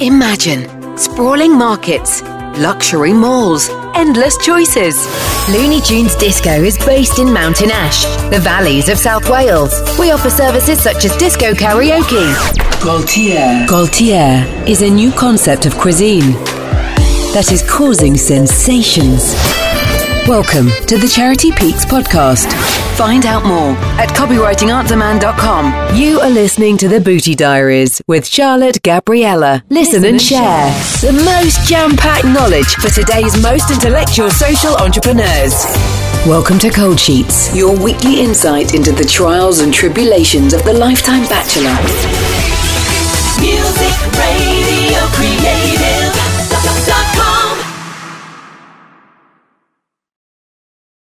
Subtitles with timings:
[0.00, 2.22] Imagine sprawling markets,
[2.56, 4.96] luxury malls, endless choices.
[5.48, 9.72] Looney Tunes Disco is based in Mountain Ash, the valleys of South Wales.
[9.98, 12.32] We offer services such as disco karaoke.
[12.80, 13.66] Gaultier.
[13.66, 16.32] Gaultier is a new concept of cuisine
[17.34, 19.34] that is causing sensations.
[20.28, 22.52] Welcome to the Charity Peaks podcast.
[22.98, 25.96] Find out more at copywritingartdemand.com.
[25.96, 29.64] You are listening to the Booty Diaries with Charlotte Gabriella.
[29.70, 30.70] Listen, and, share.
[31.00, 35.64] The most jam packed knowledge for today's most intellectual social entrepreneurs.
[36.26, 41.22] Welcome to Cold Sheets, your weekly insight into the trials and tribulations of the lifetime
[41.22, 42.17] bachelor.